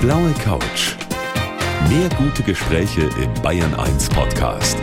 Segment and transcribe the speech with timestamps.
[0.00, 0.96] blaue Couch.
[1.90, 4.78] Mehr gute Gespräche im Bayern 1 Podcast.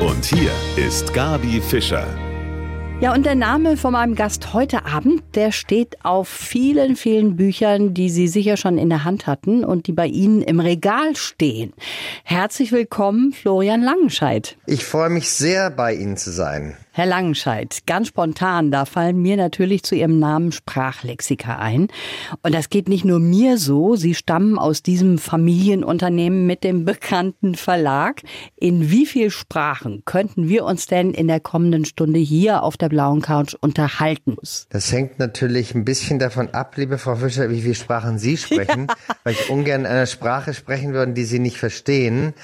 [0.00, 2.06] Und hier ist Gabi Fischer.
[3.00, 7.94] Ja, und der Name von meinem Gast heute Abend, der steht auf vielen, vielen Büchern,
[7.94, 11.72] die Sie sicher schon in der Hand hatten und die bei Ihnen im Regal stehen.
[12.22, 14.56] Herzlich willkommen, Florian Langenscheidt.
[14.66, 16.76] Ich freue mich sehr, bei Ihnen zu sein.
[16.94, 21.88] Herr Langenscheidt, ganz spontan, da fallen mir natürlich zu Ihrem Namen Sprachlexika ein.
[22.42, 27.54] Und das geht nicht nur mir so, Sie stammen aus diesem Familienunternehmen mit dem bekannten
[27.54, 28.20] Verlag.
[28.56, 32.90] In wie viel Sprachen könnten wir uns denn in der kommenden Stunde hier auf der
[32.90, 34.36] blauen Couch unterhalten?
[34.68, 38.88] Das hängt natürlich ein bisschen davon ab, liebe Frau Fischer, wie viele Sprachen Sie sprechen,
[39.08, 39.16] ja.
[39.24, 42.34] weil ich ungern eine Sprache sprechen würde, die Sie nicht verstehen.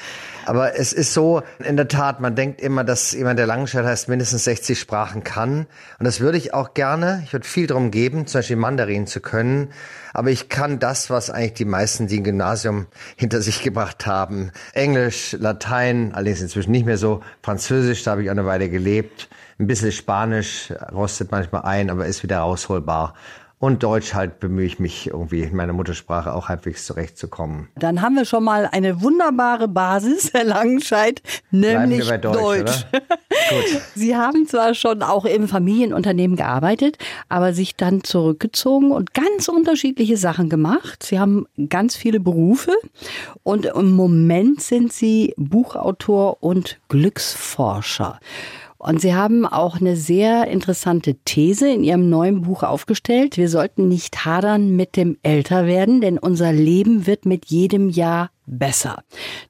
[0.48, 4.08] Aber es ist so, in der Tat, man denkt immer, dass jemand, der Langenscheid heißt,
[4.08, 5.66] mindestens 60 Sprachen kann.
[5.98, 7.20] Und das würde ich auch gerne.
[7.26, 9.68] Ich würde viel darum geben, zum Beispiel Mandarin zu können.
[10.14, 12.86] Aber ich kann das, was eigentlich die meisten, die ein Gymnasium
[13.16, 14.50] hinter sich gebracht haben.
[14.72, 17.22] Englisch, Latein, allerdings inzwischen nicht mehr so.
[17.42, 19.28] Französisch, da habe ich auch eine Weile gelebt.
[19.58, 23.12] Ein bisschen Spanisch rostet manchmal ein, aber ist wieder rausholbar.
[23.60, 27.68] Und Deutsch halt bemühe ich mich irgendwie in meiner Muttersprache auch halbwegs zurechtzukommen.
[27.74, 31.20] Dann haben wir schon mal eine wunderbare Basis, Herr Langenscheid,
[31.50, 32.22] nämlich Deutsch.
[32.22, 32.86] Deutsch.
[32.92, 33.82] Gut.
[33.96, 36.98] Sie haben zwar schon auch im Familienunternehmen gearbeitet,
[37.28, 41.02] aber sich dann zurückgezogen und ganz unterschiedliche Sachen gemacht.
[41.02, 42.72] Sie haben ganz viele Berufe
[43.42, 48.20] und im Moment sind Sie Buchautor und Glücksforscher.
[48.78, 53.36] Und Sie haben auch eine sehr interessante These in Ihrem neuen Buch aufgestellt.
[53.36, 59.02] Wir sollten nicht hadern mit dem Älterwerden, denn unser Leben wird mit jedem Jahr besser.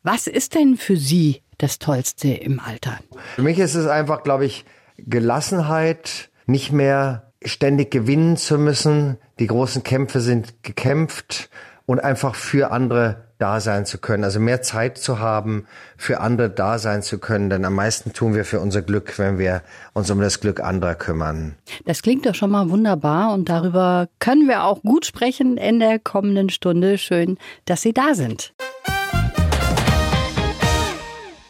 [0.02, 2.98] Was ist denn für Sie das Tollste im Alter?
[3.34, 4.64] Für mich ist es einfach, glaube ich,
[4.96, 9.18] Gelassenheit, nicht mehr ständig gewinnen zu müssen.
[9.38, 11.50] Die großen Kämpfe sind gekämpft
[11.88, 16.50] und einfach für andere da sein zu können, also mehr Zeit zu haben, für andere
[16.50, 19.62] da sein zu können, denn am meisten tun wir für unser Glück, wenn wir
[19.94, 21.54] uns um das Glück anderer kümmern.
[21.86, 25.98] Das klingt doch schon mal wunderbar und darüber können wir auch gut sprechen in der
[25.98, 26.98] kommenden Stunde.
[26.98, 28.52] Schön, dass Sie da sind.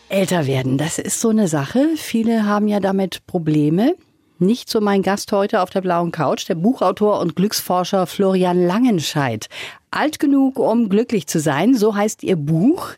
[0.08, 1.84] Älter werden, das ist so eine Sache.
[1.96, 3.96] Viele haben ja damit Probleme.
[4.40, 9.48] Nicht so mein Gast heute auf der blauen Couch, der Buchautor und Glücksforscher Florian Langenscheidt.
[9.90, 12.90] Alt genug, um glücklich zu sein, so heißt Ihr Buch.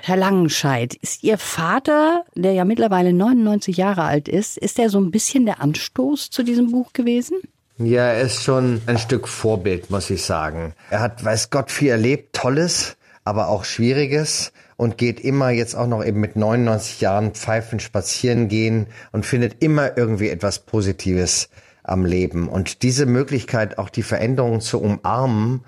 [0.00, 4.98] Herr Langenscheidt, ist Ihr Vater, der ja mittlerweile 99 Jahre alt ist, ist er so
[4.98, 7.36] ein bisschen der Anstoß zu diesem Buch gewesen?
[7.76, 10.72] Ja, er ist schon ein Stück Vorbild, muss ich sagen.
[10.88, 15.86] Er hat, weiß Gott, viel erlebt, Tolles, aber auch Schwieriges und geht immer jetzt auch
[15.86, 21.48] noch eben mit 99 Jahren pfeifen spazieren gehen und findet immer irgendwie etwas Positives
[21.82, 22.48] am Leben.
[22.48, 25.64] Und diese Möglichkeit, auch die Veränderungen zu umarmen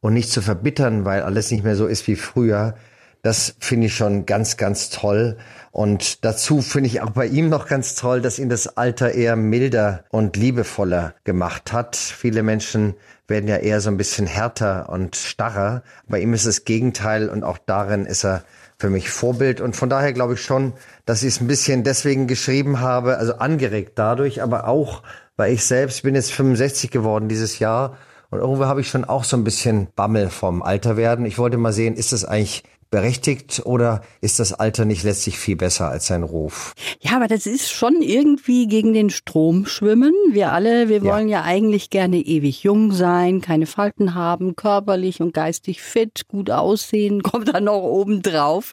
[0.00, 2.74] und nicht zu verbittern, weil alles nicht mehr so ist wie früher,
[3.22, 5.36] das finde ich schon ganz, ganz toll.
[5.72, 9.36] Und dazu finde ich auch bei ihm noch ganz toll, dass ihn das Alter eher
[9.36, 11.96] milder und liebevoller gemacht hat.
[11.96, 12.94] Viele Menschen
[13.30, 15.82] werden ja eher so ein bisschen härter und starrer.
[16.06, 18.44] Bei ihm ist das Gegenteil und auch darin ist er
[18.78, 19.60] für mich Vorbild.
[19.60, 20.74] Und von daher glaube ich schon,
[21.06, 25.02] dass ich es ein bisschen deswegen geschrieben habe, also angeregt dadurch, aber auch,
[25.36, 27.96] weil ich selbst bin jetzt 65 geworden dieses Jahr
[28.30, 31.24] und irgendwo habe ich schon auch so ein bisschen Bammel vom Alter werden.
[31.24, 35.56] Ich wollte mal sehen, ist das eigentlich berechtigt oder ist das Alter nicht letztlich viel
[35.56, 36.74] besser als sein Ruf?
[37.00, 40.12] Ja, aber das ist schon irgendwie gegen den Strom schwimmen.
[40.32, 45.20] Wir alle, wir wollen ja, ja eigentlich gerne ewig jung sein, keine Falten haben, körperlich
[45.20, 48.72] und geistig fit, gut aussehen, kommt dann noch oben drauf.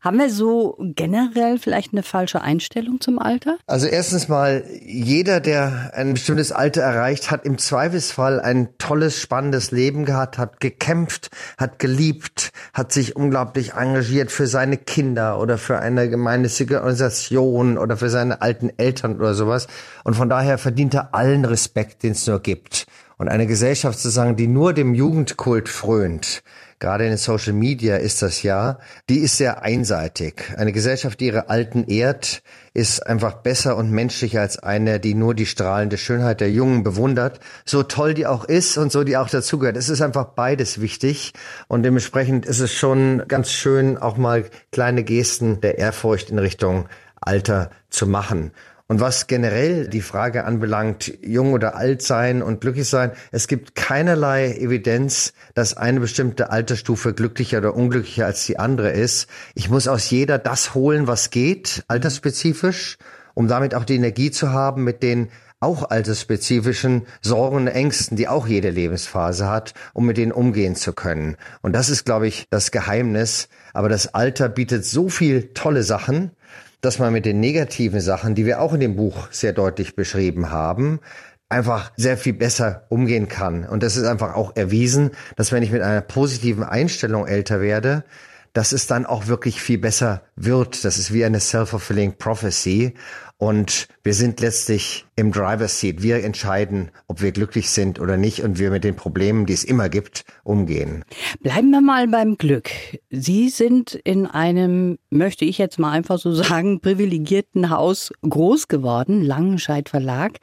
[0.00, 3.58] Haben wir so generell vielleicht eine falsche Einstellung zum Alter?
[3.66, 9.72] Also erstens mal, jeder, der ein bestimmtes Alter erreicht, hat im Zweifelsfall ein tolles, spannendes
[9.72, 11.28] Leben gehabt, hat gekämpft,
[11.58, 17.78] hat geliebt, hat sich unglaublich ehrenamtlich engagiert für seine Kinder oder für eine gemeinnützige Organisation
[17.78, 19.66] oder für seine alten Eltern oder sowas.
[20.04, 22.86] Und von daher verdient er allen Respekt, den es nur gibt.
[23.16, 26.42] Und eine Gesellschaft zu sagen, die nur dem Jugendkult frönt,
[26.78, 28.78] gerade in Social Media ist das ja,
[29.08, 30.52] die ist sehr einseitig.
[30.56, 32.42] Eine Gesellschaft, die ihre Alten ehrt,
[32.74, 37.40] ist einfach besser und menschlicher als eine, die nur die strahlende Schönheit der Jungen bewundert.
[37.64, 39.76] So toll die auch ist und so die auch dazugehört.
[39.76, 41.32] Es ist einfach beides wichtig
[41.66, 46.88] und dementsprechend ist es schon ganz schön, auch mal kleine Gesten der Ehrfurcht in Richtung
[47.20, 48.52] Alter zu machen.
[48.90, 53.74] Und was generell die Frage anbelangt, jung oder alt sein und glücklich sein, es gibt
[53.74, 59.28] keinerlei Evidenz, dass eine bestimmte Altersstufe glücklicher oder unglücklicher als die andere ist.
[59.54, 62.96] Ich muss aus jeder das holen, was geht, altersspezifisch,
[63.34, 65.28] um damit auch die Energie zu haben, mit den
[65.60, 70.94] auch altersspezifischen Sorgen und Ängsten, die auch jede Lebensphase hat, um mit denen umgehen zu
[70.94, 71.36] können.
[71.60, 73.48] Und das ist, glaube ich, das Geheimnis.
[73.74, 76.30] Aber das Alter bietet so viel tolle Sachen,
[76.80, 80.50] dass man mit den negativen Sachen, die wir auch in dem Buch sehr deutlich beschrieben
[80.50, 81.00] haben,
[81.48, 83.64] einfach sehr viel besser umgehen kann.
[83.64, 88.04] Und das ist einfach auch erwiesen, dass wenn ich mit einer positiven Einstellung älter werde,
[88.52, 90.84] dass es dann auch wirklich viel besser wird.
[90.84, 92.94] Das ist wie eine self-fulfilling prophecy.
[93.38, 96.02] Und wir sind letztlich im Driver's Seat.
[96.02, 99.62] Wir entscheiden, ob wir glücklich sind oder nicht und wir mit den Problemen, die es
[99.62, 101.04] immer gibt, umgehen.
[101.40, 102.70] Bleiben wir mal beim Glück.
[103.10, 109.22] Sie sind in einem, möchte ich jetzt mal einfach so sagen, privilegierten Haus groß geworden,
[109.22, 110.38] Langenscheid Verlag.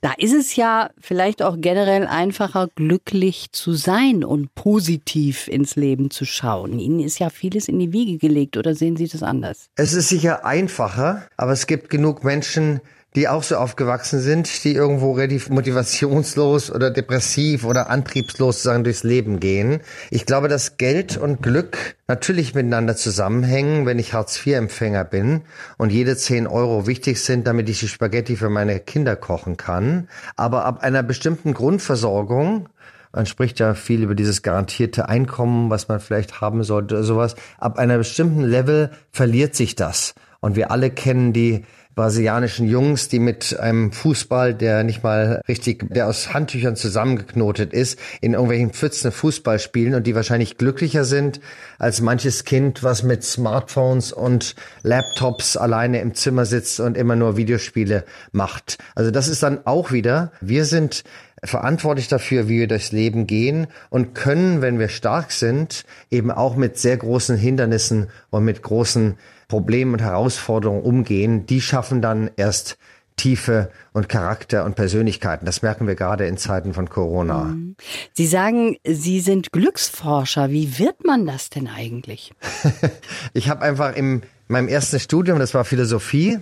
[0.00, 6.10] Da ist es ja vielleicht auch generell einfacher, glücklich zu sein und positiv ins Leben
[6.12, 6.78] zu schauen.
[6.78, 9.70] Ihnen ist ja vieles in die Wiege gelegt, oder sehen Sie das anders?
[9.74, 12.80] Es ist sicher einfacher, aber es gibt genug Menschen,
[13.18, 19.02] die auch so aufgewachsen sind, die irgendwo relativ motivationslos oder depressiv oder antriebslos sagen durchs
[19.02, 19.80] Leben gehen.
[20.10, 25.40] Ich glaube, dass Geld und Glück natürlich miteinander zusammenhängen, wenn ich Hartz-IV-Empfänger bin
[25.78, 30.06] und jede 10 Euro wichtig sind, damit ich die Spaghetti für meine Kinder kochen kann.
[30.36, 32.68] Aber ab einer bestimmten Grundversorgung
[33.10, 37.36] man spricht ja viel über dieses garantierte Einkommen, was man vielleicht haben sollte oder sowas.
[37.56, 40.14] Ab einer bestimmten Level verliert sich das.
[40.40, 41.64] Und wir alle kennen die
[41.98, 47.98] brasilianischen Jungs, die mit einem Fußball, der nicht mal richtig, der aus Handtüchern zusammengeknotet ist,
[48.20, 51.40] in irgendwelchen Pfützen Fußball spielen und die wahrscheinlich glücklicher sind
[51.76, 54.54] als manches Kind, was mit Smartphones und
[54.84, 58.78] Laptops alleine im Zimmer sitzt und immer nur Videospiele macht.
[58.94, 61.02] Also das ist dann auch wieder, wir sind
[61.42, 66.54] verantwortlich dafür, wie wir durchs Leben gehen und können, wenn wir stark sind, eben auch
[66.54, 69.16] mit sehr großen Hindernissen und mit großen
[69.48, 72.78] Problemen und Herausforderungen umgehen, die schaffen dann erst
[73.16, 75.44] Tiefe und Charakter und Persönlichkeiten.
[75.44, 77.44] Das merken wir gerade in Zeiten von Corona.
[77.44, 77.74] Mhm.
[78.12, 80.50] Sie sagen, Sie sind Glücksforscher.
[80.50, 82.32] Wie wird man das denn eigentlich?
[83.34, 86.38] ich habe einfach im meinem ersten Studium, das war Philosophie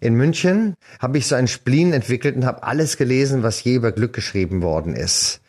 [0.00, 3.92] in München, habe ich so einen Spleen entwickelt und habe alles gelesen, was je über
[3.92, 5.40] Glück geschrieben worden ist.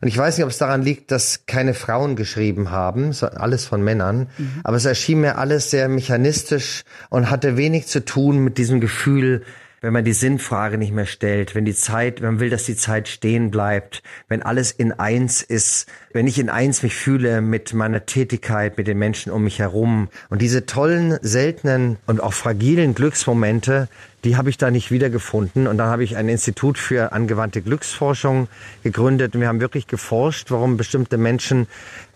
[0.00, 3.66] Und ich weiß nicht, ob es daran liegt, dass keine Frauen geschrieben haben, sondern alles
[3.66, 4.28] von Männern.
[4.38, 4.60] Mhm.
[4.64, 9.42] Aber es erschien mir alles sehr mechanistisch und hatte wenig zu tun mit diesem Gefühl,
[9.82, 12.76] wenn man die Sinnfrage nicht mehr stellt, wenn die Zeit, wenn man will, dass die
[12.76, 17.72] Zeit stehen bleibt, wenn alles in eins ist, wenn ich in eins mich fühle mit
[17.72, 20.08] meiner Tätigkeit, mit den Menschen um mich herum.
[20.28, 23.88] Und diese tollen, seltenen und auch fragilen Glücksmomente,
[24.24, 25.66] die habe ich da nicht wiedergefunden.
[25.66, 28.48] Und dann habe ich ein Institut für angewandte Glücksforschung
[28.82, 29.34] gegründet.
[29.34, 31.66] Und wir haben wirklich geforscht, warum bestimmte Menschen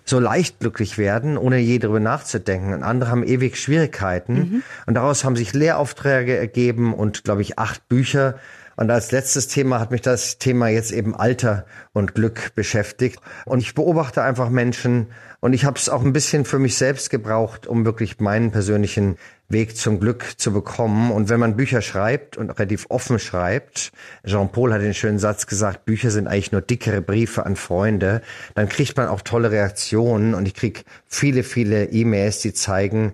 [0.05, 2.75] so leicht glücklich werden, ohne je darüber nachzudenken.
[2.75, 4.35] Und andere haben ewig Schwierigkeiten.
[4.35, 4.63] Mhm.
[4.87, 8.35] Und daraus haben sich Lehraufträge ergeben und, glaube ich, acht Bücher.
[8.77, 13.21] Und als letztes Thema hat mich das Thema jetzt eben Alter und Glück beschäftigt.
[13.45, 15.09] Und ich beobachte einfach Menschen
[15.41, 19.17] und ich habe es auch ein bisschen für mich selbst gebraucht, um wirklich meinen persönlichen
[19.49, 21.11] Weg zum Glück zu bekommen.
[21.13, 23.93] Und wenn man Bücher schreibt und relativ offen schreibt,
[24.27, 28.23] Jean-Paul hat den schönen Satz gesagt, Bücher sind eigentlich nur dickere Briefe an Freunde,
[28.55, 33.13] dann kriegt man auch tolle Reaktionen und ich krieg viele, viele E-Mails, die zeigen,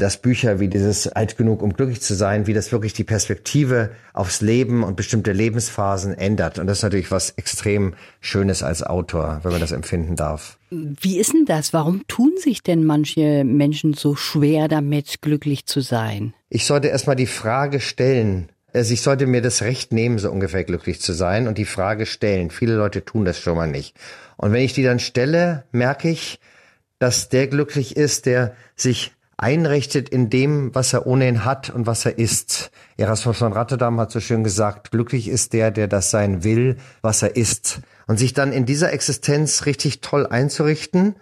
[0.00, 3.90] dass Bücher wie dieses Alt genug, um glücklich zu sein, wie das wirklich die Perspektive
[4.12, 6.58] aufs Leben und bestimmte Lebensphasen ändert.
[6.58, 10.58] Und das ist natürlich was extrem Schönes als Autor, wenn man das empfinden darf.
[10.70, 11.72] Wie ist denn das?
[11.72, 16.34] Warum tun sich denn manche Menschen so schwer damit, glücklich zu sein?
[16.48, 20.64] Ich sollte erstmal die Frage stellen, also ich sollte mir das Recht nehmen, so ungefähr
[20.64, 22.50] glücklich zu sein und die Frage stellen.
[22.50, 23.96] Viele Leute tun das schon mal nicht.
[24.36, 26.38] Und wenn ich die dann stelle, merke ich,
[26.98, 32.04] dass der glücklich ist, der sich einrichtet in dem, was er ohnehin hat und was
[32.04, 32.70] er ist.
[32.96, 37.22] Erasmus von Rotterdam hat so schön gesagt, glücklich ist der, der das sein will, was
[37.22, 37.80] er ist.
[38.06, 41.16] Und sich dann in dieser Existenz richtig toll einzurichten,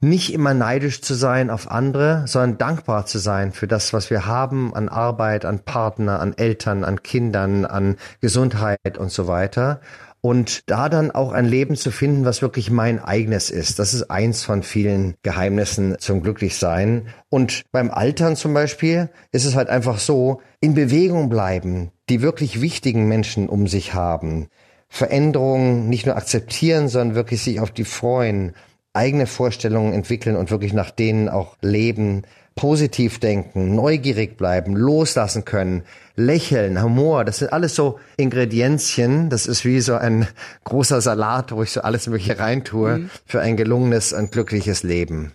[0.00, 4.26] nicht immer neidisch zu sein auf andere, sondern dankbar zu sein für das, was wir
[4.26, 9.80] haben an Arbeit, an Partner, an Eltern, an Kindern, an Gesundheit und so weiter
[10.26, 13.78] und da dann auch ein Leben zu finden, was wirklich mein eigenes ist.
[13.78, 17.06] Das ist eins von vielen Geheimnissen zum Glücklichsein.
[17.28, 22.60] Und beim Altern zum Beispiel ist es halt einfach so, in Bewegung bleiben, die wirklich
[22.60, 24.48] wichtigen Menschen um sich haben,
[24.88, 28.56] Veränderungen nicht nur akzeptieren, sondern wirklich sich auf die freuen,
[28.94, 32.22] eigene Vorstellungen entwickeln und wirklich nach denen auch leben,
[32.56, 35.82] positiv denken, neugierig bleiben, loslassen können,
[36.16, 39.28] Lächeln, Humor, das sind alles so Ingredienzien.
[39.28, 40.26] Das ist wie so ein
[40.64, 43.10] großer Salat, wo ich so alles Mögliche reintue mhm.
[43.26, 45.32] für ein gelungenes und glückliches Leben.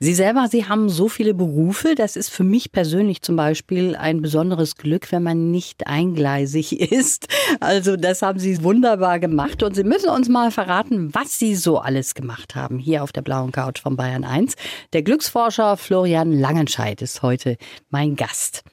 [0.00, 1.94] Sie selber, Sie haben so viele Berufe.
[1.94, 7.28] Das ist für mich persönlich zum Beispiel ein besonderes Glück, wenn man nicht eingleisig ist.
[7.60, 9.62] Also das haben Sie wunderbar gemacht.
[9.62, 13.22] Und Sie müssen uns mal verraten, was Sie so alles gemacht haben hier auf der
[13.22, 14.54] blauen Couch von Bayern 1.
[14.92, 17.56] Der Glücksforscher Florian Langenscheidt ist heute
[17.90, 18.64] mein Gast.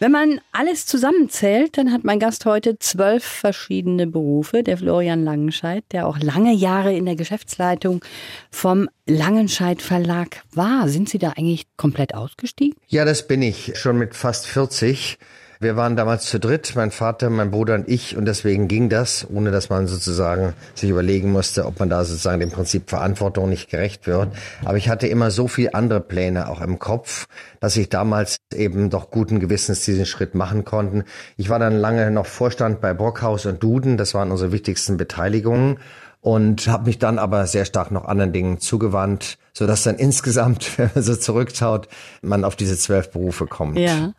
[0.00, 4.62] Wenn man alles zusammenzählt, dann hat mein Gast heute zwölf verschiedene Berufe.
[4.62, 8.02] Der Florian Langenscheidt, der auch lange Jahre in der Geschäftsleitung
[8.50, 10.88] vom Langenscheidt Verlag war.
[10.88, 12.78] Sind Sie da eigentlich komplett ausgestiegen?
[12.88, 13.76] Ja, das bin ich.
[13.76, 15.18] Schon mit fast 40
[15.60, 19.26] wir waren damals zu dritt, mein Vater, mein Bruder und ich, und deswegen ging das,
[19.30, 23.68] ohne dass man sozusagen sich überlegen musste, ob man da sozusagen dem Prinzip Verantwortung nicht
[23.68, 24.28] gerecht wird.
[24.64, 27.26] Aber ich hatte immer so viel andere Pläne auch im Kopf,
[27.60, 31.04] dass ich damals eben doch guten Gewissens diesen Schritt machen konnten.
[31.36, 35.78] Ich war dann lange noch Vorstand bei Brockhaus und Duden, das waren unsere wichtigsten Beteiligungen
[36.20, 40.78] und habe mich dann aber sehr stark noch anderen Dingen zugewandt, so dass dann insgesamt,
[40.78, 41.88] wenn man so zurückschaut,
[42.22, 43.78] man auf diese zwölf Berufe kommt.
[43.78, 44.12] Ja.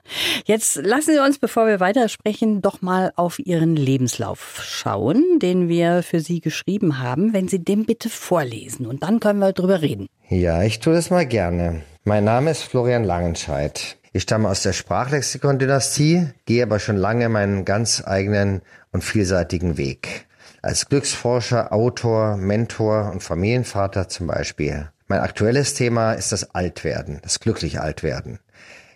[0.46, 6.04] Jetzt lassen Sie uns, bevor wir weitersprechen, doch mal auf Ihren Lebenslauf schauen, den wir
[6.04, 7.34] für Sie geschrieben haben.
[7.34, 10.08] Wenn Sie den bitte vorlesen und dann können wir drüber reden.
[10.30, 11.84] Ja, ich tue das mal gerne.
[12.04, 13.98] Mein Name ist Florian Langenscheidt.
[14.14, 20.28] Ich stamme aus der Sprachlexikon-Dynastie, gehe aber schon lange meinen ganz eigenen und vielseitigen Weg.
[20.64, 24.92] Als Glücksforscher, Autor, Mentor und Familienvater zum Beispiel.
[25.08, 28.38] Mein aktuelles Thema ist das Altwerden, das glückliche Altwerden.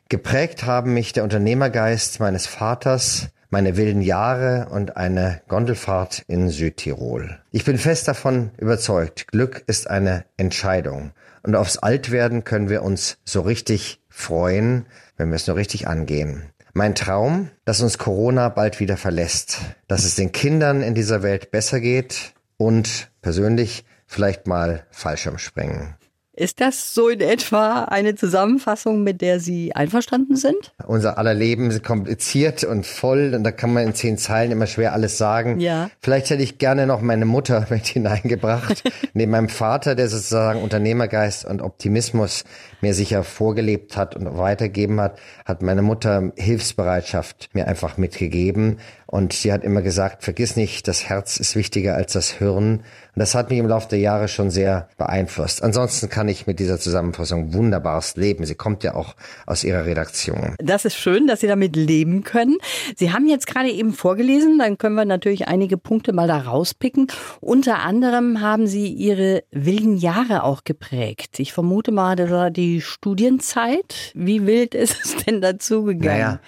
[0.08, 7.40] Geprägt haben mich der Unternehmergeist meines Vaters, meine wilden Jahre und eine Gondelfahrt in Südtirol.
[7.50, 11.14] Ich bin fest davon überzeugt, Glück ist eine Entscheidung.
[11.42, 14.86] Und aufs Altwerden können wir uns so richtig freuen,
[15.18, 16.44] wenn wir es nur richtig angehen.
[16.78, 21.50] Mein Traum, dass uns Corona bald wieder verlässt, dass es den Kindern in dieser Welt
[21.50, 25.96] besser geht und persönlich vielleicht mal Fallschirmspringen.
[26.38, 30.74] Ist das so in etwa eine Zusammenfassung, mit der Sie einverstanden sind?
[30.86, 34.68] Unser aller Leben ist kompliziert und voll und da kann man in zehn Zeilen immer
[34.68, 35.62] schwer alles sagen.
[35.62, 35.90] Ja.
[36.02, 41.46] Vielleicht hätte ich gerne noch meine Mutter mit hineingebracht, neben meinem Vater, der sozusagen Unternehmergeist
[41.46, 42.44] und Optimismus
[42.82, 49.34] mir sicher vorgelebt hat und weitergeben hat, hat meine Mutter Hilfsbereitschaft mir einfach mitgegeben und
[49.34, 52.82] sie hat immer gesagt, vergiss nicht, das Herz ist wichtiger als das Hirn.
[53.16, 55.64] Und das hat mich im Laufe der Jahre schon sehr beeinflusst.
[55.64, 58.46] Ansonsten kann ich mit dieser Zusammenfassung wunderbares leben.
[58.46, 60.56] Sie kommt ja auch aus ihrer Redaktion.
[60.58, 62.58] Das ist schön, dass Sie damit leben können.
[62.98, 67.08] Sie haben jetzt gerade eben vorgelesen, dann können wir natürlich einige Punkte mal da rauspicken.
[67.40, 71.40] Unter anderem haben Sie Ihre wilden Jahre auch geprägt.
[71.40, 74.12] Ich vermute mal, das war die Studienzeit.
[74.14, 76.20] Wie wild ist es denn dazu gegangen?
[76.20, 76.40] Naja,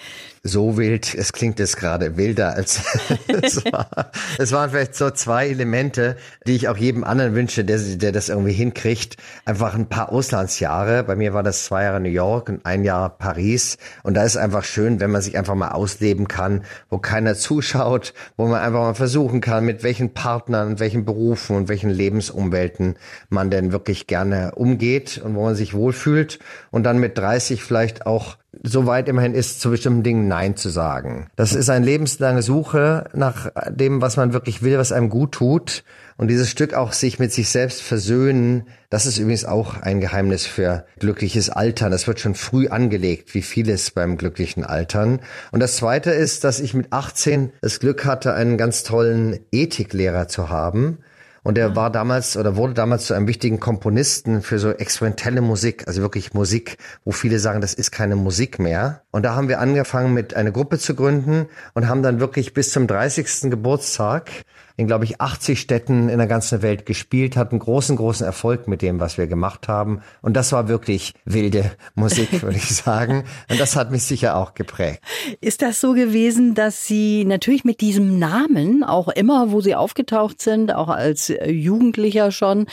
[0.48, 2.82] so wild, es klingt jetzt gerade wilder als
[3.27, 4.12] es war.
[4.38, 8.30] Es waren vielleicht so zwei Elemente, die ich auch jedem anderen wünsche, der, der das
[8.30, 9.18] irgendwie hinkriegt.
[9.46, 11.04] Einfach ein paar Auslandsjahre.
[11.04, 13.77] Bei mir war das zwei Jahre New York und ein Jahr Paris.
[14.04, 18.13] Und da ist einfach schön, wenn man sich einfach mal ausleben kann, wo keiner zuschaut,
[18.38, 22.96] wo man einfach mal versuchen kann, mit welchen Partnern, welchen Berufen und welchen Lebensumwelten
[23.30, 26.39] man denn wirklich gerne umgeht und wo man sich wohlfühlt
[26.72, 30.70] und dann mit 30 vielleicht auch so weit immerhin ist, zu bestimmten Dingen Nein zu
[30.70, 31.27] sagen.
[31.36, 35.84] Das ist eine lebenslange Suche nach dem, was man wirklich will, was einem gut tut.
[36.16, 40.48] Und dieses Stück auch sich mit sich selbst versöhnen, das ist übrigens auch ein Geheimnis
[40.48, 41.92] für glückliches Altern.
[41.92, 45.20] Das wird schon früh angelegt, wie vieles beim glücklichen Altern.
[45.51, 50.27] Und das zweite ist, dass ich mit 18 das Glück hatte, einen ganz tollen Ethiklehrer
[50.27, 51.00] zu haben
[51.48, 55.88] und er war damals oder wurde damals zu einem wichtigen Komponisten für so experimentelle Musik,
[55.88, 56.75] also wirklich Musik,
[57.06, 59.04] wo viele sagen, das ist keine Musik mehr.
[59.12, 62.74] Und da haben wir angefangen mit eine Gruppe zu gründen und haben dann wirklich bis
[62.74, 63.50] zum 30.
[63.50, 64.30] Geburtstag
[64.77, 68.84] in, glaube ich, 80 Städten in der ganzen Welt gespielt, hatten großen, großen Erfolg mit
[68.84, 70.01] dem, was wir gemacht haben.
[70.22, 73.24] Und das war wirklich wilde Musik, würde ich sagen.
[73.50, 75.01] Und das hat mich sicher auch geprägt.
[75.41, 80.41] Ist das so gewesen, dass Sie natürlich mit diesem Namen, auch immer, wo Sie aufgetaucht
[80.41, 82.67] sind, auch als Jugendlicher schon,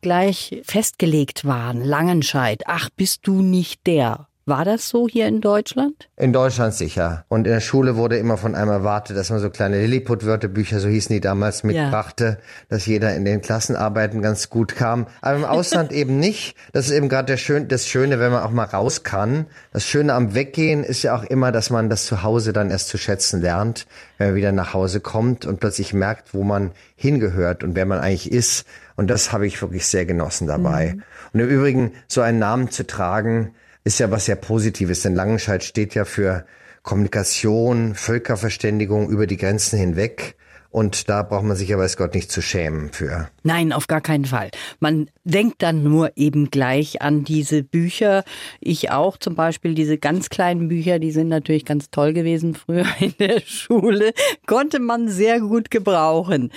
[0.00, 1.82] gleich festgelegt waren?
[1.82, 4.28] Langenscheid, ach, bist du nicht der?
[4.48, 6.08] War das so hier in Deutschland?
[6.16, 7.26] In Deutschland sicher.
[7.28, 10.88] Und in der Schule wurde immer von einem erwartet, dass man so kleine Lilliput-Wörterbücher, so
[10.88, 12.36] hießen die damals, mitbrachte, ja.
[12.70, 15.06] dass jeder in den Klassenarbeiten ganz gut kam.
[15.20, 16.56] Aber im Ausland eben nicht.
[16.72, 19.44] Das ist eben gerade Schön, das Schöne, wenn man auch mal raus kann.
[19.74, 22.88] Das Schöne am Weggehen ist ja auch immer, dass man das zu Hause dann erst
[22.88, 23.86] zu schätzen lernt,
[24.16, 27.98] wenn man wieder nach Hause kommt und plötzlich merkt, wo man hingehört und wer man
[27.98, 28.66] eigentlich ist.
[28.96, 30.94] Und das habe ich wirklich sehr genossen dabei.
[30.94, 31.02] Mhm.
[31.34, 33.52] Und im Übrigen, so einen Namen zu tragen,
[33.88, 36.44] ist ja was sehr Positives, denn Langenscheid steht ja für
[36.82, 40.36] Kommunikation, Völkerverständigung über die Grenzen hinweg.
[40.70, 43.30] Und da braucht man sich ja weiß Gott nicht zu schämen für.
[43.42, 44.50] Nein, auf gar keinen Fall.
[44.80, 48.22] Man denkt dann nur eben gleich an diese Bücher.
[48.60, 52.84] Ich auch zum Beispiel, diese ganz kleinen Bücher, die sind natürlich ganz toll gewesen früher
[53.00, 54.12] in der Schule.
[54.46, 56.52] Konnte man sehr gut gebrauchen.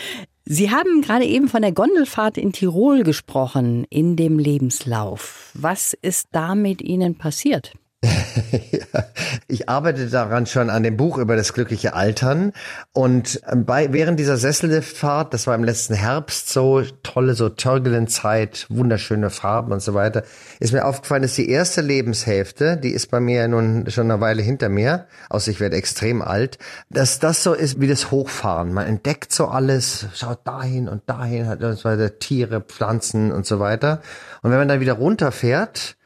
[0.54, 5.50] Sie haben gerade eben von der Gondelfahrt in Tirol gesprochen, in dem Lebenslauf.
[5.54, 7.72] Was ist da mit Ihnen passiert?
[9.48, 12.52] ich arbeite daran schon an dem Buch über das glückliche Altern
[12.94, 18.10] und ähm, bei, während dieser Sesselliftfahrt, das war im letzten Herbst so tolle, so turbulent
[18.10, 20.24] Zeit, wunderschöne Farben und so weiter,
[20.60, 24.42] ist mir aufgefallen, dass die erste Lebenshälfte, die ist bei mir nun schon eine Weile
[24.42, 26.58] hinter mir, außer ich werde extrem alt,
[26.90, 28.74] dass das so ist wie das Hochfahren.
[28.74, 33.46] Man entdeckt so alles, schaut dahin und dahin, hat und so weiter, Tiere, Pflanzen und
[33.46, 34.02] so weiter.
[34.42, 35.98] Und wenn man dann wieder runterfährt,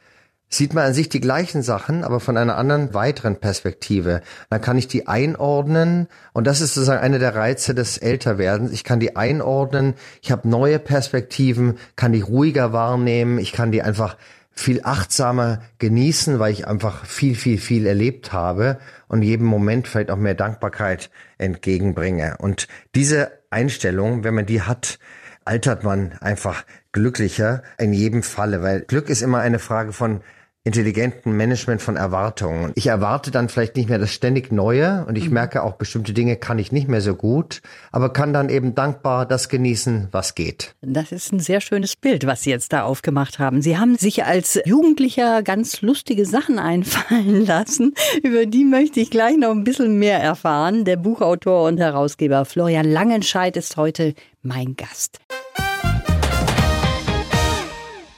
[0.55, 4.21] sieht man an sich die gleichen Sachen, aber von einer anderen weiteren Perspektive.
[4.49, 8.71] Dann kann ich die einordnen und das ist sozusagen einer der Reize des Älterwerdens.
[8.71, 13.81] Ich kann die einordnen, ich habe neue Perspektiven, kann die ruhiger wahrnehmen, ich kann die
[13.81, 14.17] einfach
[14.55, 20.09] viel achtsamer genießen, weil ich einfach viel, viel, viel erlebt habe und jedem Moment vielleicht
[20.09, 22.37] auch mehr Dankbarkeit entgegenbringe.
[22.39, 24.97] Und diese Einstellung, wenn man die hat,
[25.43, 30.21] altert man einfach glücklicher in jedem Falle, weil Glück ist immer eine Frage von
[30.65, 32.71] intelligenten Management von Erwartungen.
[32.73, 35.35] Ich erwarte dann vielleicht nicht mehr das ständig Neue und ich mhm.
[35.35, 39.27] merke auch, bestimmte Dinge kann ich nicht mehr so gut, aber kann dann eben dankbar
[39.27, 40.75] das genießen, was geht.
[40.81, 43.61] Das ist ein sehr schönes Bild, was Sie jetzt da aufgemacht haben.
[43.61, 47.93] Sie haben sich als Jugendlicher ganz lustige Sachen einfallen lassen.
[48.23, 50.83] Über die möchte ich gleich noch ein bisschen mehr erfahren.
[50.83, 55.19] Der Buchautor und Herausgeber Florian Langenscheidt ist heute mein Gast.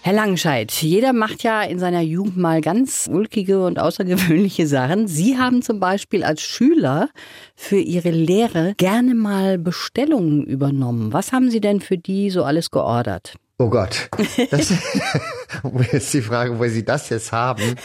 [0.08, 5.10] Herr Langenscheid, jeder macht ja in seiner Jugend mal ganz ulkige und außergewöhnliche Sachen.
[5.10, 7.10] Sie haben zum Beispiel als Schüler
[7.58, 11.12] für Ihre Lehre gerne mal Bestellungen übernommen.
[11.12, 13.34] Was haben Sie denn für die so alles geordert?
[13.58, 14.10] Oh Gott,
[14.50, 14.72] das
[15.92, 17.76] ist die Frage, wo Sie das jetzt haben.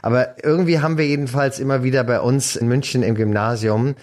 [0.00, 3.96] Aber irgendwie haben wir jedenfalls immer wieder bei uns in München im Gymnasium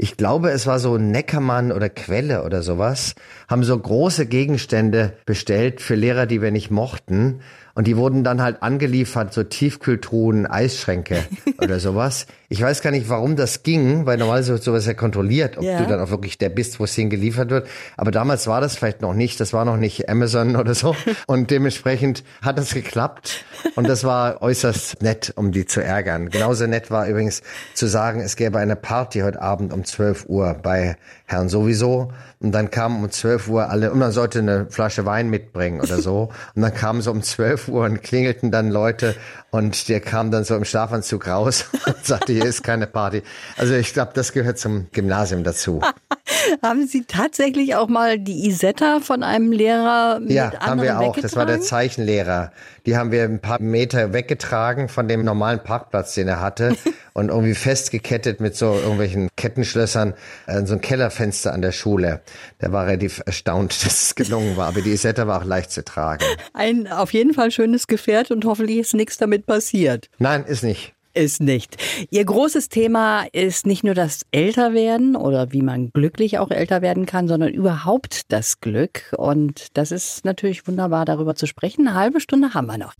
[0.00, 3.16] ich glaube, es war so Neckermann oder Quelle oder sowas,
[3.48, 7.40] haben so große Gegenstände bestellt für Lehrer, die wir nicht mochten.
[7.78, 11.22] Und die wurden dann halt angeliefert, so Tiefkühltruhen, Eisschränke
[11.62, 12.26] oder sowas.
[12.48, 15.78] Ich weiß gar nicht, warum das ging, weil normalerweise wird sowas ja kontrolliert, ob ja.
[15.78, 17.68] du dann auch wirklich der bist, wo es hingeliefert wird.
[17.96, 19.38] Aber damals war das vielleicht noch nicht.
[19.38, 20.96] Das war noch nicht Amazon oder so.
[21.28, 23.44] Und dementsprechend hat das geklappt.
[23.76, 26.30] Und das war äußerst nett, um die zu ärgern.
[26.30, 27.42] Genauso nett war übrigens
[27.74, 30.96] zu sagen, es gäbe eine Party heute Abend um 12 Uhr bei
[31.28, 32.10] Herrn sowieso.
[32.40, 36.00] Und dann kamen um 12 Uhr alle, und man sollte eine Flasche Wein mitbringen oder
[36.00, 36.30] so.
[36.54, 39.14] Und dann kamen so um 12 Uhr und klingelten dann Leute
[39.50, 43.22] und der kam dann so im Schlafanzug raus und sagte, hier ist keine Party.
[43.56, 45.80] Also ich glaube, das gehört zum Gymnasium dazu.
[46.62, 51.16] haben Sie tatsächlich auch mal die Isetta von einem Lehrer mit Ja, haben wir auch.
[51.16, 52.52] Das war der Zeichenlehrer.
[52.86, 56.76] Die haben wir ein paar Meter weggetragen von dem normalen Parkplatz, den er hatte
[57.12, 60.14] und irgendwie festgekettet mit so irgendwelchen Kettenschlössern
[60.46, 62.22] äh, so ein Kellerfenster an der Schule.
[62.60, 64.68] Der war relativ erstaunt, dass es gelungen war.
[64.68, 66.24] Aber die Isetta war auch leicht zu tragen.
[66.54, 70.08] Ein auf jeden Fall schönes Gefährt und hoffentlich ist nichts damit passiert.
[70.18, 71.76] Nein, ist nicht ist nicht.
[72.10, 77.06] Ihr großes Thema ist nicht nur das Älterwerden oder wie man glücklich auch älter werden
[77.06, 79.14] kann, sondern überhaupt das Glück.
[79.16, 81.86] Und das ist natürlich wunderbar, darüber zu sprechen.
[81.86, 82.94] Eine halbe Stunde haben wir noch.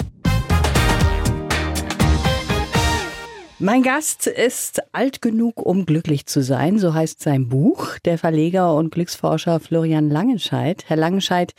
[3.60, 8.76] Mein Gast ist alt genug, um glücklich zu sein, so heißt sein Buch, der Verleger
[8.76, 10.84] und Glücksforscher Florian Langenscheidt.
[10.86, 11.54] Herr Langenscheidt,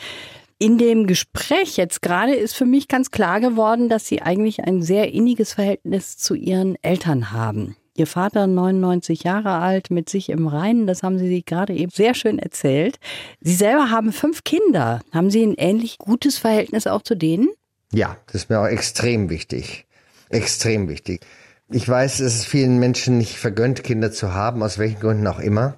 [0.60, 4.82] in dem Gespräch jetzt gerade ist für mich ganz klar geworden, dass Sie eigentlich ein
[4.82, 7.78] sehr inniges Verhältnis zu Ihren Eltern haben.
[7.96, 12.14] Ihr Vater 99 Jahre alt, mit sich im Reinen, das haben Sie gerade eben sehr
[12.14, 12.98] schön erzählt.
[13.42, 15.02] Sie selber haben fünf Kinder.
[15.14, 17.50] Haben Sie ein ähnlich gutes Verhältnis auch zu denen?
[17.94, 19.86] Ja, das ist mir auch extrem wichtig.
[20.30, 21.22] Extrem wichtig.
[21.70, 25.40] Ich weiß, es ist vielen Menschen nicht vergönnt, Kinder zu haben, aus welchen Gründen auch
[25.40, 25.78] immer.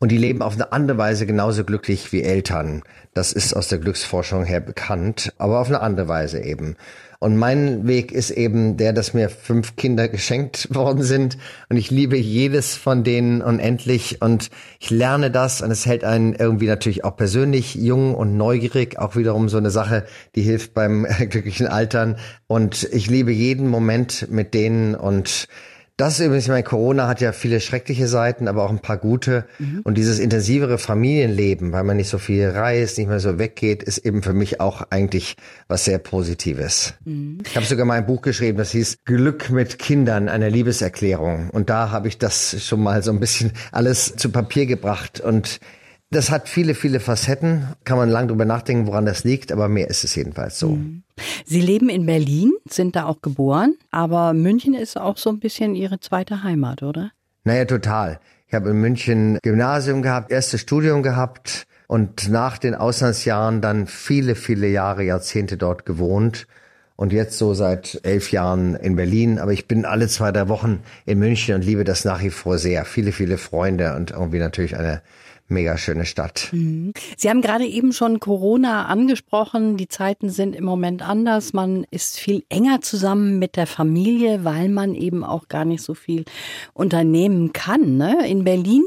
[0.00, 2.82] Und die leben auf eine andere Weise genauso glücklich wie Eltern.
[3.12, 6.76] Das ist aus der Glücksforschung her bekannt, aber auf eine andere Weise eben.
[7.18, 11.36] Und mein Weg ist eben der, dass mir fünf Kinder geschenkt worden sind.
[11.68, 14.22] Und ich liebe jedes von denen unendlich.
[14.22, 15.60] Und ich lerne das.
[15.60, 19.70] Und es hält einen irgendwie natürlich auch persönlich jung und neugierig, auch wiederum so eine
[19.70, 22.16] Sache, die hilft beim glücklichen Altern.
[22.46, 24.94] Und ich liebe jeden Moment mit denen.
[24.94, 25.46] Und
[26.00, 29.44] Das übrigens, ich meine, Corona hat ja viele schreckliche Seiten, aber auch ein paar gute.
[29.58, 29.82] Mhm.
[29.84, 33.98] Und dieses intensivere Familienleben, weil man nicht so viel reist, nicht mehr so weggeht, ist
[33.98, 35.36] eben für mich auch eigentlich
[35.68, 36.94] was sehr Positives.
[37.04, 37.42] Mhm.
[37.44, 41.50] Ich habe sogar mal ein Buch geschrieben, das hieß Glück mit Kindern, eine Liebeserklärung.
[41.50, 45.20] Und da habe ich das schon mal so ein bisschen alles zu Papier gebracht.
[45.20, 45.60] Und
[46.10, 47.68] das hat viele, viele Facetten.
[47.84, 50.70] Kann man lang drüber nachdenken, woran das liegt, aber mehr ist es jedenfalls so.
[50.70, 51.02] Mhm.
[51.44, 55.74] Sie leben in Berlin, sind da auch geboren, aber München ist auch so ein bisschen
[55.74, 57.10] Ihre zweite Heimat, oder?
[57.44, 58.20] Naja, total.
[58.46, 64.34] Ich habe in München Gymnasium gehabt, erstes Studium gehabt und nach den Auslandsjahren dann viele,
[64.34, 66.46] viele Jahre, Jahrzehnte dort gewohnt
[66.96, 69.38] und jetzt so seit elf Jahren in Berlin.
[69.38, 72.58] Aber ich bin alle zwei, drei Wochen in München und liebe das nach wie vor
[72.58, 72.84] sehr.
[72.84, 75.00] Viele, viele Freunde und irgendwie natürlich eine
[75.50, 76.48] mega schöne Stadt.
[76.52, 76.92] Mhm.
[77.16, 79.76] Sie haben gerade eben schon Corona angesprochen.
[79.76, 81.52] Die Zeiten sind im Moment anders.
[81.52, 85.94] Man ist viel enger zusammen mit der Familie, weil man eben auch gar nicht so
[85.94, 86.24] viel
[86.72, 87.96] unternehmen kann.
[87.96, 88.26] Ne?
[88.26, 88.84] In Berlin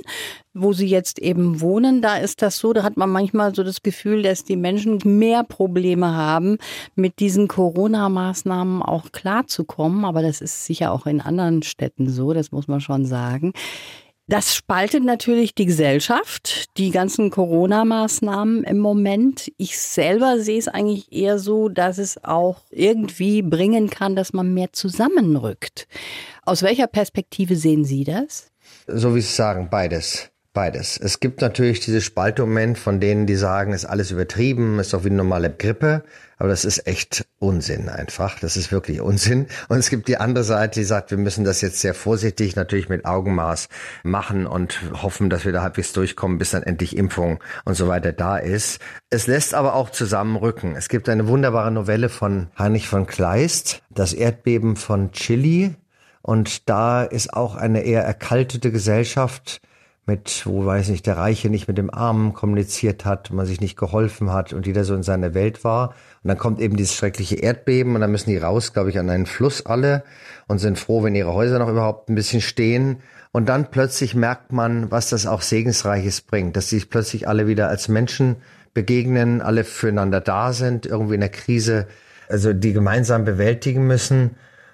[0.53, 3.81] wo Sie jetzt eben wohnen, da ist das so, da hat man manchmal so das
[3.81, 6.57] Gefühl, dass die Menschen mehr Probleme haben,
[6.95, 10.05] mit diesen Corona-Maßnahmen auch klarzukommen.
[10.05, 13.53] Aber das ist sicher auch in anderen Städten so, das muss man schon sagen.
[14.27, 19.51] Das spaltet natürlich die Gesellschaft, die ganzen Corona-Maßnahmen im Moment.
[19.57, 24.53] Ich selber sehe es eigentlich eher so, dass es auch irgendwie bringen kann, dass man
[24.53, 25.87] mehr zusammenrückt.
[26.43, 28.49] Aus welcher Perspektive sehen Sie das?
[28.87, 30.32] So wie Sie sagen, beides.
[30.53, 30.99] Beides.
[31.01, 35.07] Es gibt natürlich diese Spaltmoment von denen, die sagen, ist alles übertrieben, ist doch wie
[35.07, 36.03] eine normale Grippe.
[36.37, 38.37] Aber das ist echt Unsinn einfach.
[38.39, 39.47] Das ist wirklich Unsinn.
[39.67, 42.87] Und es gibt die andere Seite, die sagt, wir müssen das jetzt sehr vorsichtig, natürlich
[42.87, 43.67] mit Augenmaß
[44.03, 48.11] machen und hoffen, dass wir da halbwegs durchkommen, bis dann endlich Impfung und so weiter
[48.11, 48.79] da ist.
[49.09, 50.75] Es lässt aber auch zusammenrücken.
[50.75, 55.73] Es gibt eine wunderbare Novelle von Heinrich von Kleist, Das Erdbeben von Chile.
[56.21, 59.61] Und da ist auch eine eher erkaltete Gesellschaft,
[60.05, 63.77] mit, wo weiß nicht, der Reiche nicht mit dem Armen kommuniziert hat, man sich nicht
[63.77, 65.89] geholfen hat und jeder so in seiner Welt war.
[66.23, 69.09] Und dann kommt eben dieses schreckliche Erdbeben und dann müssen die raus, glaube ich, an
[69.09, 70.03] einen Fluss alle
[70.47, 72.97] und sind froh, wenn ihre Häuser noch überhaupt ein bisschen stehen.
[73.31, 77.69] Und dann plötzlich merkt man, was das auch Segensreiches bringt, dass sich plötzlich alle wieder
[77.69, 78.35] als Menschen
[78.73, 81.87] begegnen, alle füreinander da sind, irgendwie in der Krise,
[82.27, 84.31] also die gemeinsam bewältigen müssen.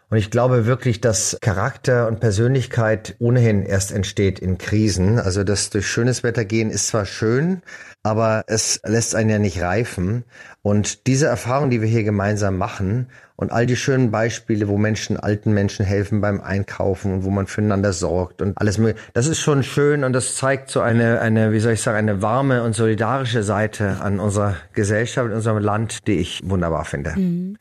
[0.09, 5.19] Und ich glaube wirklich, dass Charakter und Persönlichkeit ohnehin erst entsteht in Krisen.
[5.19, 7.61] Also das durch schönes Wetter gehen ist zwar schön,
[8.01, 10.23] aber es lässt einen ja nicht reifen.
[10.63, 15.15] Und diese Erfahrung, die wir hier gemeinsam machen und all die schönen Beispiele, wo Menschen
[15.15, 19.39] alten Menschen helfen beim Einkaufen und wo man füreinander sorgt und alles mögliche, das ist
[19.39, 22.73] schon schön und das zeigt so eine, eine, wie soll ich sagen, eine warme und
[22.73, 27.13] solidarische Seite an unserer Gesellschaft, in unserem Land, die ich wunderbar finde.
[27.15, 27.57] Mhm.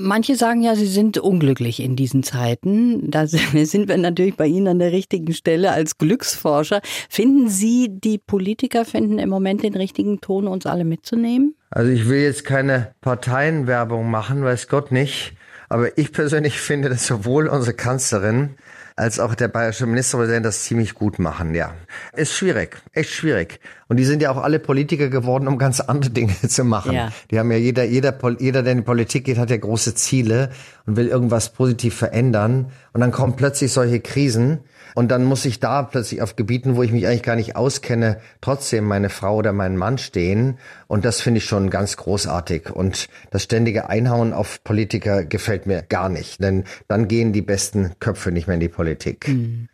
[0.00, 3.10] Manche sagen ja, sie sind unglücklich in diesen Zeiten.
[3.10, 6.80] Da sind wir natürlich bei Ihnen an der richtigen Stelle als Glücksforscher.
[7.08, 11.54] Finden Sie, die Politiker finden im Moment den richtigen Ton, uns alle mitzunehmen?
[11.70, 15.34] Also ich will jetzt keine Parteienwerbung machen, weiß Gott nicht.
[15.68, 18.50] Aber ich persönlich finde, dass sowohl unsere Kanzlerin
[18.98, 21.72] als auch der bayerische Ministerpräsident das ziemlich gut machen, ja.
[22.16, 23.60] Ist schwierig, echt schwierig.
[23.86, 26.92] Und die sind ja auch alle Politiker geworden, um ganz andere Dinge zu machen.
[26.92, 27.12] Ja.
[27.30, 30.50] Die haben ja jeder, jeder, jeder, der in die Politik geht, hat ja große Ziele
[30.84, 32.72] und will irgendwas positiv verändern.
[32.92, 34.60] Und dann kommen plötzlich solche Krisen.
[34.94, 38.20] Und dann muss ich da plötzlich auf Gebieten, wo ich mich eigentlich gar nicht auskenne,
[38.40, 40.58] trotzdem meine Frau oder meinen Mann stehen.
[40.86, 42.70] Und das finde ich schon ganz großartig.
[42.70, 46.42] Und das ständige Einhauen auf Politiker gefällt mir gar nicht.
[46.42, 49.28] Denn dann gehen die besten Köpfe nicht mehr in die Politik.
[49.28, 49.68] Mhm.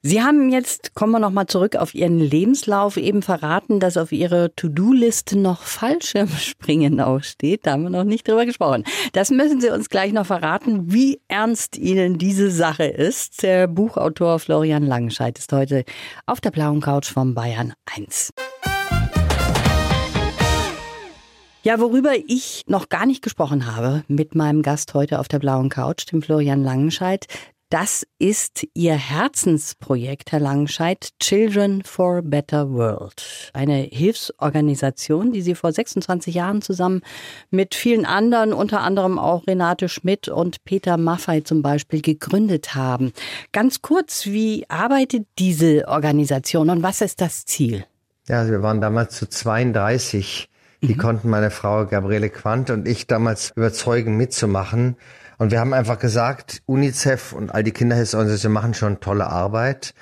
[0.00, 4.54] Sie haben jetzt, kommen wir nochmal zurück auf Ihren Lebenslauf, eben verraten, dass auf Ihrer
[4.54, 7.66] To-Do-Liste noch Fallschirmspringen aufsteht.
[7.66, 8.84] Da haben wir noch nicht drüber gesprochen.
[9.12, 13.42] Das müssen Sie uns gleich noch verraten, wie ernst Ihnen diese Sache ist.
[13.42, 15.84] Der Buchautor Florian Langenscheidt ist heute
[16.26, 18.30] auf der blauen Couch von Bayern 1.
[21.64, 25.70] Ja, worüber ich noch gar nicht gesprochen habe mit meinem Gast heute auf der blauen
[25.70, 27.26] Couch, dem Florian Langenscheidt,
[27.70, 33.50] das ist Ihr Herzensprojekt, Herr Langenscheidt, Children for a Better World.
[33.52, 37.02] Eine Hilfsorganisation, die Sie vor 26 Jahren zusammen
[37.50, 43.12] mit vielen anderen, unter anderem auch Renate Schmidt und Peter Maffei zum Beispiel, gegründet haben.
[43.52, 47.84] Ganz kurz, wie arbeitet diese Organisation und was ist das Ziel?
[48.28, 50.48] Ja, wir waren damals zu 32.
[50.82, 50.98] Die mhm.
[50.98, 54.96] konnten meine Frau Gabriele Quandt und ich damals überzeugen, mitzumachen.
[55.38, 59.94] Und wir haben einfach gesagt, UNICEF und all die Kinderhilfsorganisationen machen schon tolle Arbeit.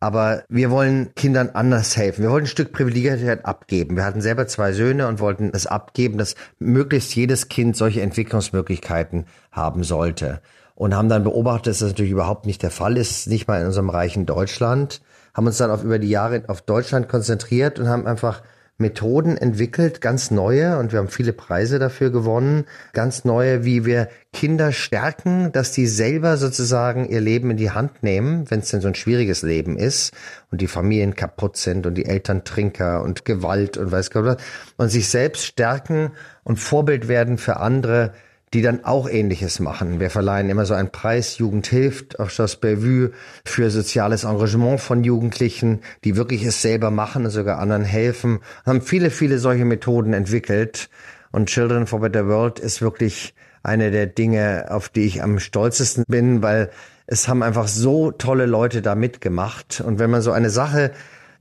[0.00, 2.22] Aber wir wollen Kindern anders helfen.
[2.22, 3.96] Wir wollten ein Stück Privilegiertheit abgeben.
[3.96, 9.26] Wir hatten selber zwei Söhne und wollten es abgeben, dass möglichst jedes Kind solche Entwicklungsmöglichkeiten
[9.50, 10.40] haben sollte.
[10.74, 13.66] und haben dann beobachtet, dass das natürlich überhaupt nicht der Fall ist, nicht mal in
[13.66, 15.00] unserem reichen Deutschland,
[15.32, 18.42] haben uns dann auf über die Jahre auf Deutschland konzentriert und haben einfach
[18.76, 24.08] Methoden entwickelt, ganz neue, und wir haben viele Preise dafür gewonnen, ganz neue, wie wir
[24.32, 28.80] Kinder stärken, dass die selber sozusagen ihr Leben in die Hand nehmen, wenn es denn
[28.80, 30.12] so ein schwieriges Leben ist
[30.50, 34.36] und die Familien kaputt sind und die Eltern Trinker und Gewalt und weiß Gott was,
[34.76, 36.10] und sich selbst stärken
[36.42, 38.12] und Vorbild werden für andere,
[38.54, 39.98] die dann auch Ähnliches machen.
[39.98, 43.10] Wir verleihen immer so einen Preis, Jugend hilft, auf Schloss Bellevue,
[43.44, 48.38] für soziales Engagement von Jugendlichen, die wirklich es selber machen und sogar anderen helfen.
[48.64, 50.88] Haben viele, viele solche Methoden entwickelt.
[51.32, 56.04] Und Children for Better World ist wirklich eine der Dinge, auf die ich am stolzesten
[56.06, 56.70] bin, weil
[57.08, 59.82] es haben einfach so tolle Leute da mitgemacht.
[59.84, 60.92] Und wenn man so eine Sache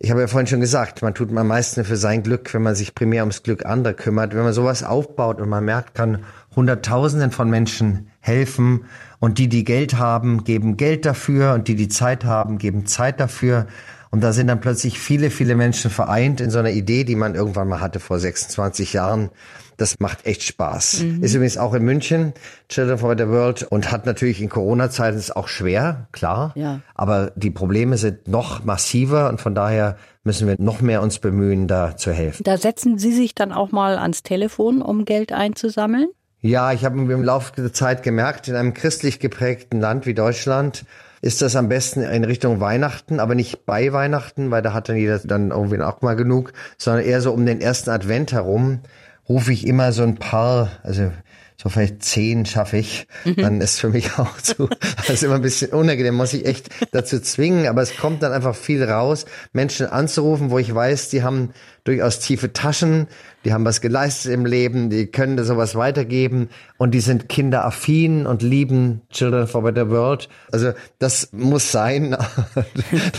[0.03, 2.75] ich habe ja vorhin schon gesagt, man tut am meisten für sein Glück, wenn man
[2.75, 4.35] sich primär ums Glück anderer kümmert.
[4.35, 8.85] Wenn man sowas aufbaut und man merkt, kann Hunderttausenden von Menschen helfen
[9.19, 13.19] und die, die Geld haben, geben Geld dafür und die, die Zeit haben, geben Zeit
[13.19, 13.67] dafür.
[14.11, 17.33] Und da sind dann plötzlich viele, viele Menschen vereint in so einer Idee, die man
[17.33, 19.31] irgendwann mal hatte vor 26 Jahren.
[19.77, 21.01] Das macht echt Spaß.
[21.01, 21.23] Mhm.
[21.23, 22.33] Ist übrigens auch in München,
[22.69, 26.51] Children for the World, und hat natürlich in Corona-Zeiten es auch schwer, klar.
[26.53, 26.81] Ja.
[26.93, 31.67] Aber die Probleme sind noch massiver und von daher müssen wir noch mehr uns bemühen,
[31.67, 32.43] da zu helfen.
[32.43, 36.09] Da setzen Sie sich dann auch mal ans Telefon, um Geld einzusammeln?
[36.45, 40.83] Ja, ich habe im Laufe der Zeit gemerkt, in einem christlich geprägten Land wie Deutschland
[41.21, 44.97] ist das am besten in Richtung Weihnachten, aber nicht bei Weihnachten, weil da hat dann
[44.97, 48.81] jeder dann irgendwie auch mal genug, sondern eher so um den ersten Advent herum
[49.29, 51.13] rufe ich immer so ein paar, also
[51.55, 53.35] so vielleicht zehn schaffe ich, mhm.
[53.37, 56.67] dann ist für mich auch zu, das ist immer ein bisschen unangenehm, muss ich echt
[56.91, 61.23] dazu zwingen, aber es kommt dann einfach viel raus, Menschen anzurufen, wo ich weiß, die
[61.23, 61.53] haben
[61.85, 63.07] durchaus tiefe Taschen,
[63.45, 66.49] die haben was geleistet im Leben, die können sowas weitergeben
[66.83, 70.27] und die sind kinderaffin und lieben Children for Better World.
[70.51, 72.17] Also das muss sein.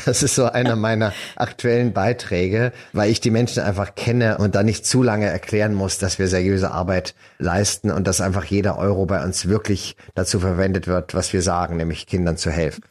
[0.04, 4.62] Das ist so einer meiner aktuellen Beiträge, weil ich die Menschen einfach kenne und da
[4.62, 9.06] nicht zu lange erklären muss, dass wir seriöse Arbeit leisten und dass einfach jeder Euro
[9.06, 12.84] bei uns wirklich dazu verwendet wird, was wir sagen, nämlich Kindern zu helfen.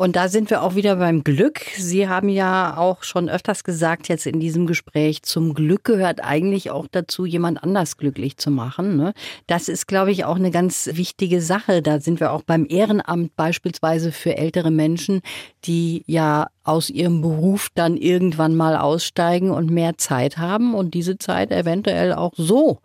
[0.00, 1.60] Und da sind wir auch wieder beim Glück.
[1.76, 6.70] Sie haben ja auch schon öfters gesagt jetzt in diesem Gespräch, zum Glück gehört eigentlich
[6.70, 8.96] auch dazu, jemand anders glücklich zu machen.
[8.96, 9.12] Ne?
[9.46, 11.82] Das ist, glaube ich, auch eine ganz wichtige Sache.
[11.82, 15.20] Da sind wir auch beim Ehrenamt beispielsweise für ältere Menschen,
[15.64, 21.16] die ja aus ihrem Beruf dann irgendwann mal aussteigen und mehr Zeit haben und diese
[21.18, 22.80] Zeit eventuell auch so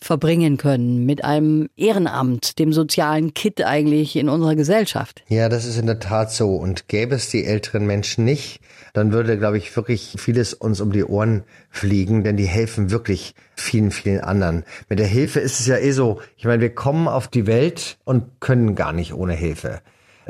[0.00, 5.22] verbringen können mit einem Ehrenamt, dem sozialen Kit eigentlich in unserer Gesellschaft.
[5.28, 6.56] Ja, das ist in der Tat so.
[6.56, 8.60] Und gäbe es die älteren Menschen nicht,
[8.92, 13.34] dann würde, glaube ich, wirklich vieles uns um die Ohren fliegen, denn die helfen wirklich
[13.54, 14.64] vielen, vielen anderen.
[14.88, 17.98] Mit der Hilfe ist es ja eh so, ich meine, wir kommen auf die Welt
[18.04, 19.80] und können gar nicht ohne Hilfe.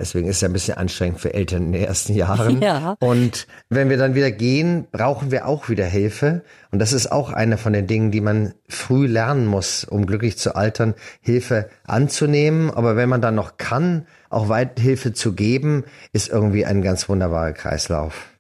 [0.00, 2.62] Deswegen ist es ja ein bisschen anstrengend für Eltern in den ersten Jahren.
[2.62, 2.96] Ja.
[3.00, 6.42] Und wenn wir dann wieder gehen, brauchen wir auch wieder Hilfe.
[6.70, 10.38] Und das ist auch eine von den Dingen, die man früh lernen muss, um glücklich
[10.38, 12.70] zu altern, Hilfe anzunehmen.
[12.70, 17.08] Aber wenn man dann noch kann, auch weit Hilfe zu geben, ist irgendwie ein ganz
[17.08, 18.30] wunderbarer Kreislauf.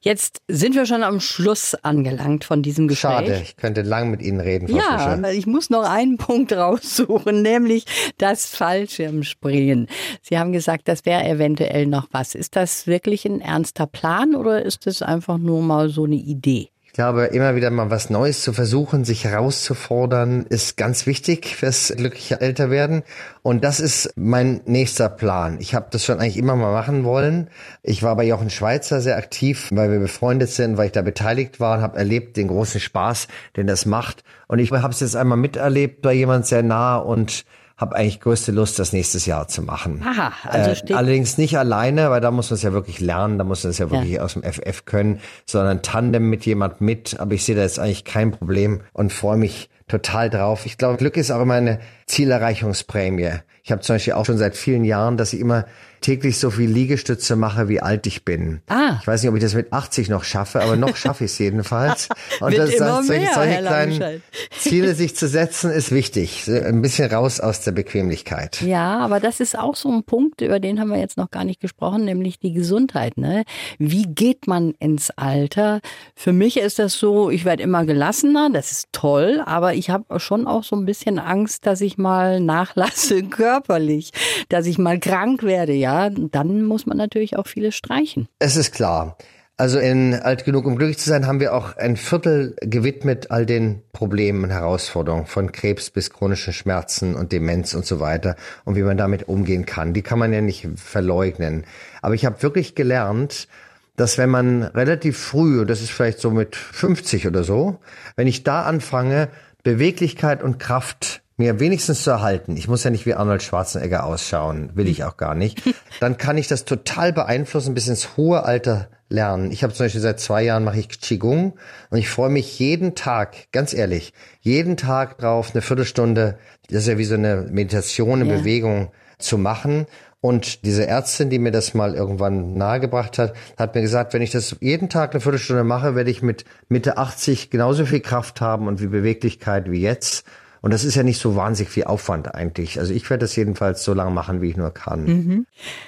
[0.00, 3.12] Jetzt sind wir schon am Schluss angelangt von diesem Gespräch.
[3.12, 4.68] Schade, ich könnte lang mit Ihnen reden.
[4.68, 5.32] Frau ja, Fischer.
[5.32, 7.84] ich muss noch einen Punkt raussuchen, nämlich
[8.18, 9.86] das Fallschirmspringen.
[10.20, 12.34] Sie haben gesagt, das wäre eventuell noch was.
[12.34, 16.71] Ist das wirklich ein ernster Plan oder ist das einfach nur mal so eine Idee?
[16.92, 21.90] Ich glaube, immer wieder mal was Neues zu versuchen, sich herauszufordern, ist ganz wichtig fürs
[21.96, 23.02] glückliche Älterwerden.
[23.40, 25.56] Und das ist mein nächster Plan.
[25.58, 27.48] Ich habe das schon eigentlich immer mal machen wollen.
[27.82, 31.60] Ich war bei Jochen Schweizer sehr aktiv, weil wir befreundet sind, weil ich da beteiligt
[31.60, 33.26] war und habe erlebt den großen Spaß,
[33.56, 34.22] den das macht.
[34.46, 37.46] Und ich habe es jetzt einmal miterlebt bei jemand sehr nah und
[37.82, 40.02] habe eigentlich größte Lust, das nächstes Jahr zu machen.
[40.06, 43.44] Aha, also äh, allerdings nicht alleine, weil da muss man es ja wirklich lernen, da
[43.44, 44.22] muss man es ja wirklich ja.
[44.22, 47.18] aus dem FF können, sondern Tandem mit jemand mit.
[47.18, 50.64] Aber ich sehe da jetzt eigentlich kein Problem und freue mich total drauf.
[50.64, 53.40] Ich glaube, Glück ist auch immer eine Zielerreichungsprämie.
[53.64, 55.66] Ich habe zum Beispiel auch schon seit vielen Jahren, dass ich immer
[56.02, 58.60] täglich so viel Liegestütze mache, wie alt ich bin.
[58.68, 58.98] Ah.
[59.00, 61.38] Ich weiß nicht, ob ich das mit 80 noch schaffe, aber noch schaffe ich es
[61.38, 62.08] jedenfalls.
[62.40, 66.48] Und das, immer solche, mehr, solche kleinen Ziele sich zu setzen, ist wichtig.
[66.48, 68.60] Ein bisschen raus aus der Bequemlichkeit.
[68.60, 71.44] Ja, aber das ist auch so ein Punkt, über den haben wir jetzt noch gar
[71.44, 73.16] nicht gesprochen, nämlich die Gesundheit.
[73.16, 73.44] Ne?
[73.78, 75.80] Wie geht man ins Alter?
[76.14, 80.18] Für mich ist das so, ich werde immer gelassener, das ist toll, aber ich habe
[80.18, 84.10] schon auch so ein bisschen Angst, dass ich mal nachlasse körperlich,
[84.48, 88.28] dass ich mal krank werde, ja dann muss man natürlich auch viele streichen.
[88.38, 89.16] Es ist klar.
[89.58, 93.46] Also in Alt genug, um glücklich zu sein, haben wir auch ein Viertel gewidmet all
[93.46, 98.76] den Problemen und Herausforderungen von Krebs bis chronischen Schmerzen und Demenz und so weiter und
[98.76, 99.92] wie man damit umgehen kann.
[99.92, 101.64] Die kann man ja nicht verleugnen.
[102.00, 103.46] Aber ich habe wirklich gelernt,
[103.94, 107.78] dass wenn man relativ früh, und das ist vielleicht so mit 50 oder so,
[108.16, 109.28] wenn ich da anfange,
[109.62, 114.70] Beweglichkeit und Kraft mir wenigstens zu erhalten, ich muss ja nicht wie Arnold Schwarzenegger ausschauen,
[114.74, 115.62] will ich auch gar nicht,
[116.00, 119.50] dann kann ich das total beeinflussen bis ins hohe Alter lernen.
[119.50, 121.54] Ich habe zum Beispiel seit zwei Jahren mache ich Qigong
[121.90, 126.88] und ich freue mich jeden Tag, ganz ehrlich, jeden Tag drauf, eine Viertelstunde, das ist
[126.88, 128.38] ja wie so eine Meditation, eine ja.
[128.38, 129.86] Bewegung zu machen.
[130.20, 134.30] Und diese Ärztin, die mir das mal irgendwann nahegebracht hat, hat mir gesagt, wenn ich
[134.30, 138.68] das jeden Tag eine Viertelstunde mache, werde ich mit Mitte 80 genauso viel Kraft haben
[138.68, 140.24] und wie Beweglichkeit wie jetzt.
[140.62, 142.78] Und das ist ja nicht so wahnsinnig viel Aufwand eigentlich.
[142.78, 145.04] Also ich werde das jedenfalls so lange machen, wie ich nur kann.
[145.04, 145.46] Mhm.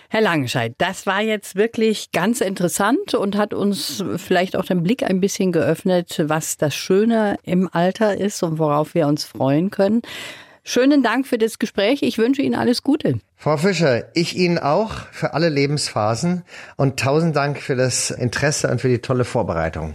[0.08, 5.04] Herr Langenscheid, das war jetzt wirklich ganz interessant und hat uns vielleicht auch den Blick
[5.04, 10.02] ein bisschen geöffnet, was das Schöne im Alter ist und worauf wir uns freuen können.
[10.64, 12.02] Schönen Dank für das Gespräch.
[12.02, 13.20] Ich wünsche Ihnen alles Gute.
[13.36, 16.42] Frau Fischer, ich Ihnen auch für alle Lebensphasen
[16.76, 19.94] und tausend Dank für das Interesse und für die tolle Vorbereitung.